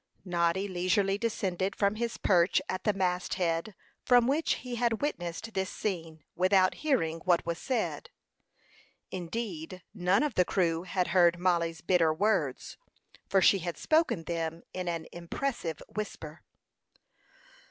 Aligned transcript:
Noddy 0.25 0.67
leisurely 0.67 1.19
descended 1.19 1.75
from 1.75 1.93
his 1.93 2.17
perch 2.17 2.59
at 2.67 2.85
the 2.85 2.93
mast 2.93 3.35
head, 3.35 3.75
from 4.03 4.25
which 4.25 4.53
he 4.65 4.73
had 4.73 4.99
witnessed 5.03 5.53
this 5.53 5.69
scene 5.69 6.23
without 6.35 6.73
hearing 6.81 7.19
what 7.19 7.45
was 7.45 7.59
said; 7.59 8.09
indeed, 9.11 9.83
none 9.93 10.23
of 10.23 10.33
the 10.33 10.43
crew 10.43 10.81
had 10.81 11.09
heard 11.09 11.37
Mollie's 11.37 11.81
bitter 11.81 12.11
words, 12.11 12.77
for 13.29 13.43
she 13.43 13.59
had 13.59 13.77
spoken 13.77 14.23
them 14.23 14.63
in 14.73 14.87
an 14.87 15.05
impressive 15.11 15.83
whisper. 15.87 16.41